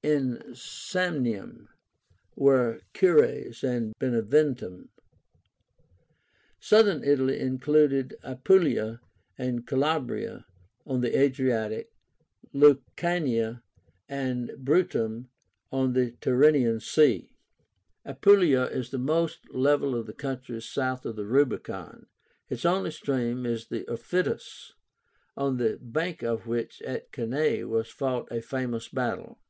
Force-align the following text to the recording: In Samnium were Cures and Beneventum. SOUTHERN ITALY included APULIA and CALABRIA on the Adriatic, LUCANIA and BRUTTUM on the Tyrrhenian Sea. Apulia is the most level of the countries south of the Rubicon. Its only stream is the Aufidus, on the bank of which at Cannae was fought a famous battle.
In 0.00 0.54
Samnium 0.54 1.66
were 2.36 2.82
Cures 2.92 3.64
and 3.64 3.98
Beneventum. 3.98 4.90
SOUTHERN 6.60 7.02
ITALY 7.02 7.40
included 7.40 8.14
APULIA 8.22 9.00
and 9.36 9.66
CALABRIA 9.66 10.46
on 10.86 11.00
the 11.00 11.18
Adriatic, 11.20 11.90
LUCANIA 12.52 13.64
and 14.08 14.52
BRUTTUM 14.58 15.30
on 15.72 15.94
the 15.94 16.12
Tyrrhenian 16.20 16.78
Sea. 16.80 17.34
Apulia 18.06 18.66
is 18.68 18.90
the 18.90 18.98
most 18.98 19.50
level 19.52 19.96
of 19.96 20.06
the 20.06 20.12
countries 20.12 20.64
south 20.64 21.06
of 21.06 21.16
the 21.16 21.26
Rubicon. 21.26 22.06
Its 22.48 22.64
only 22.64 22.92
stream 22.92 23.44
is 23.44 23.66
the 23.66 23.84
Aufidus, 23.90 24.74
on 25.36 25.56
the 25.56 25.76
bank 25.82 26.22
of 26.22 26.46
which 26.46 26.80
at 26.82 27.10
Cannae 27.10 27.64
was 27.64 27.88
fought 27.90 28.30
a 28.30 28.40
famous 28.40 28.86
battle. 28.88 29.40